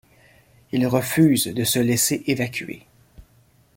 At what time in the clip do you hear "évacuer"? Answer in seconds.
2.25-2.87